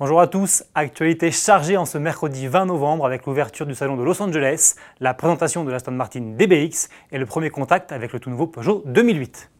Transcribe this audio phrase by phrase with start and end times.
[0.00, 4.04] Bonjour à tous, actualité chargée en ce mercredi 20 novembre avec l'ouverture du salon de
[4.04, 8.30] Los Angeles, la présentation de l'Aston Martin DBX et le premier contact avec le tout
[8.30, 9.50] nouveau Peugeot 2008.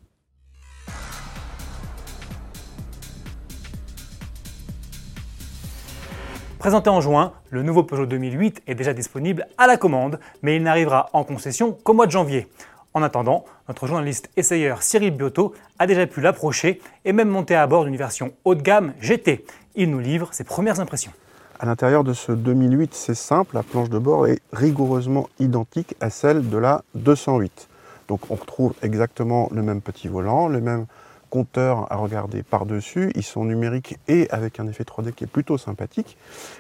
[6.61, 10.63] Présenté en juin, le nouveau Peugeot 2008 est déjà disponible à la commande, mais il
[10.63, 12.47] n'arrivera en concession qu'au mois de janvier.
[12.95, 17.67] En attendant, notre journaliste essayeur Cyril Biotto a déjà pu l'approcher et même monter à
[17.67, 19.45] bord d'une version haut de gamme GT.
[19.75, 21.13] Il nous livre ses premières impressions.
[21.61, 26.09] À l'intérieur de ce 2008, c'est simple, la planche de bord est rigoureusement identique à
[26.09, 27.69] celle de la 208.
[28.09, 30.87] Donc on retrouve exactement le même petit volant, le même
[31.29, 33.13] compteur à regarder par-dessus.
[33.15, 36.17] Ils sont numériques et avec un effet 3D qui est plutôt sympathique.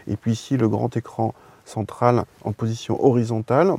[0.08, 3.72] Et puis ici, le grand écran central en position horizontale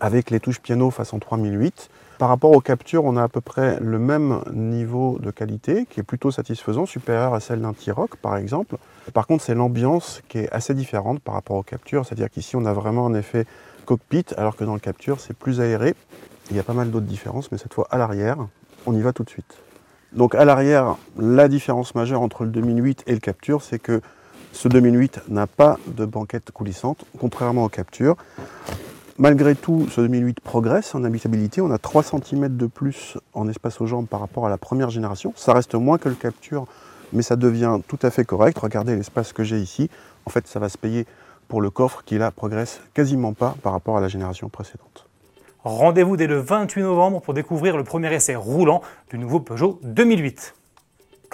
[0.00, 1.90] avec les touches piano façon 3008.
[2.18, 6.00] Par rapport aux captures, on a à peu près le même niveau de qualité qui
[6.00, 8.76] est plutôt satisfaisant, supérieur à celle d'un T-Rock par exemple.
[9.12, 12.64] Par contre, c'est l'ambiance qui est assez différente par rapport aux captures, c'est-à-dire qu'ici on
[12.64, 13.46] a vraiment un effet
[13.84, 15.94] cockpit alors que dans le capture c'est plus aéré.
[16.50, 18.36] Il y a pas mal d'autres différences, mais cette fois à l'arrière,
[18.86, 19.56] on y va tout de suite.
[20.12, 24.00] Donc à l'arrière, la différence majeure entre le 2008 et le capture, c'est que
[24.52, 28.16] ce 2008 n'a pas de banquette coulissante, contrairement au capture.
[29.16, 31.60] Malgré tout, ce 2008 progresse en habitabilité.
[31.60, 34.90] On a 3 cm de plus en espace aux jambes par rapport à la première
[34.90, 35.32] génération.
[35.36, 36.66] Ça reste moins que le Capture,
[37.12, 38.58] mais ça devient tout à fait correct.
[38.58, 39.88] Regardez l'espace que j'ai ici.
[40.26, 41.06] En fait, ça va se payer
[41.46, 45.06] pour le coffre qui là progresse quasiment pas par rapport à la génération précédente.
[45.62, 50.54] Rendez-vous dès le 28 novembre pour découvrir le premier essai roulant du nouveau Peugeot 2008.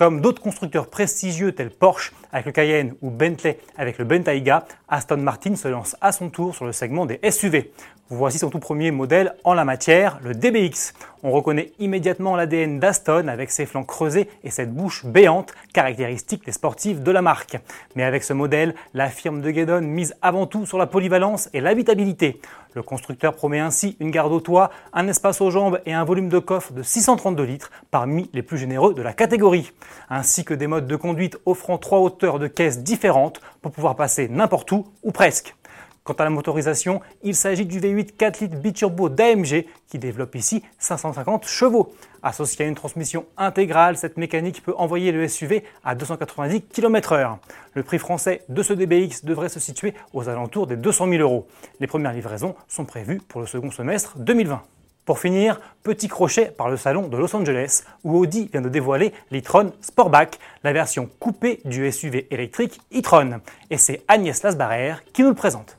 [0.00, 5.18] Comme d'autres constructeurs prestigieux tels Porsche avec le Cayenne ou Bentley avec le Bentayga, Aston
[5.18, 7.70] Martin se lance à son tour sur le segment des SUV.
[8.12, 10.94] Voici son tout premier modèle en la matière, le DBX.
[11.22, 16.50] On reconnaît immédiatement l'ADN d'Aston avec ses flancs creusés et cette bouche béante, caractéristique des
[16.50, 17.58] sportifs de la marque.
[17.94, 21.60] Mais avec ce modèle, la firme de Guedon mise avant tout sur la polyvalence et
[21.60, 22.40] l'habitabilité.
[22.74, 26.28] Le constructeur promet ainsi une garde au toit, un espace aux jambes et un volume
[26.28, 29.72] de coffre de 632 litres, parmi les plus généreux de la catégorie,
[30.08, 34.28] ainsi que des modes de conduite offrant trois hauteurs de caisse différentes pour pouvoir passer
[34.28, 35.54] n'importe où ou presque.
[36.02, 40.62] Quant à la motorisation, il s'agit du V8 4 litres biturbo d'AMG qui développe ici
[40.78, 41.92] 550 chevaux.
[42.22, 47.36] Associé à une transmission intégrale, cette mécanique peut envoyer le SUV à 290 km/h.
[47.74, 51.46] Le prix français de ce DBX devrait se situer aux alentours des 200 000 euros.
[51.80, 54.62] Les premières livraisons sont prévues pour le second semestre 2020.
[55.06, 59.12] Pour finir, petit crochet par le salon de Los Angeles où Audi vient de dévoiler
[59.30, 63.40] l'e-tron Sportback, la version coupée du SUV électrique e-tron.
[63.70, 65.76] Et c'est Agnès Lasbarère qui nous le présente.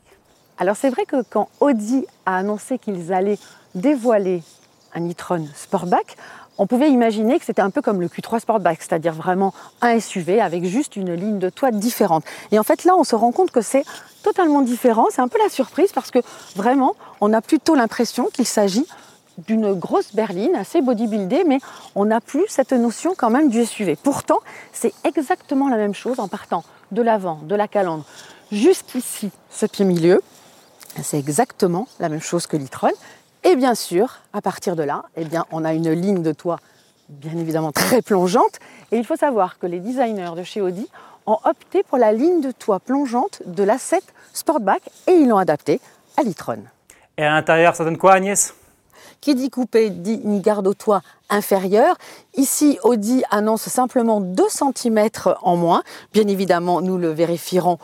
[0.58, 3.38] Alors c'est vrai que quand Audi a annoncé qu'ils allaient
[3.76, 4.44] dévoiler
[4.94, 6.18] un e-tron Sportback,
[6.58, 10.42] on pouvait imaginer que c'était un peu comme le Q3 Sportback, c'est-à-dire vraiment un SUV
[10.42, 12.26] avec juste une ligne de toit différente.
[12.52, 13.86] Et en fait là, on se rend compte que c'est
[14.24, 15.08] totalement différent.
[15.12, 16.20] C'est un peu la surprise parce que
[16.56, 18.86] vraiment, on a plutôt l'impression qu'il s'agit
[19.48, 21.60] d'une grosse berline assez bodybuildée, mais
[21.96, 23.96] on n'a plus cette notion quand même du SUV.
[23.96, 24.40] Pourtant,
[24.74, 28.06] c'est exactement la même chose en partant de l'avant, de la calandre,
[28.52, 30.22] jusqu'ici, ce pied milieu.
[31.02, 32.92] C'est exactement la même chose que l'e-tron.
[33.44, 36.60] Et bien sûr, à partir de là, eh bien, on a une ligne de toit
[37.10, 38.60] bien évidemment très plongeante.
[38.92, 40.88] Et il faut savoir que les designers de chez Audi
[41.26, 44.04] ont opté pour la ligne de toit plongeante de la 7
[44.34, 45.80] Sportback et ils l'ont adaptée
[46.18, 46.64] à l'e-tron.
[47.18, 48.54] Et à l'intérieur, ça donne quoi Agnès?
[49.22, 51.96] Qui dit coupé dit une garde au toit inférieure.
[52.36, 55.10] Ici, Audi annonce simplement 2 cm
[55.42, 55.84] en moins.
[56.12, 57.78] Bien évidemment, nous le vérifierons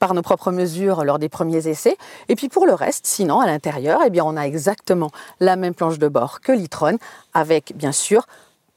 [0.00, 1.96] par nos propres mesures lors des premiers essais.
[2.28, 5.10] Et puis pour le reste, sinon, à l'intérieur, eh on a exactement
[5.40, 6.98] la même planche de bord que l'e-tron,
[7.32, 8.26] avec bien sûr,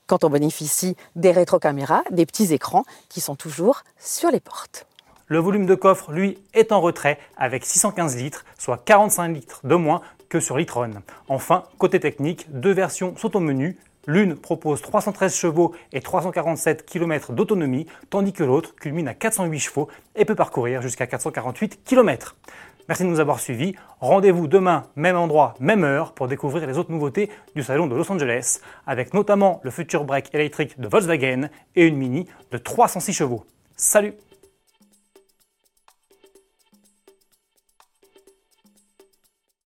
[0.08, 4.88] quand on bénéficie des rétrocaméras, des petits écrans qui sont toujours sur les portes.
[5.30, 9.76] Le volume de coffre, lui, est en retrait avec 615 litres, soit 45 litres de
[9.76, 10.92] moins que sur l'e-tron.
[11.28, 13.78] Enfin, côté technique, deux versions sont au menu,
[14.10, 19.90] L'une propose 313 chevaux et 347 km d'autonomie, tandis que l'autre culmine à 408 chevaux
[20.16, 22.38] et peut parcourir jusqu'à 448 km.
[22.88, 23.76] Merci de nous avoir suivis.
[24.00, 28.10] Rendez-vous demain, même endroit, même heure, pour découvrir les autres nouveautés du salon de Los
[28.10, 33.44] Angeles, avec notamment le futur break électrique de Volkswagen et une Mini de 306 chevaux.
[33.76, 34.14] Salut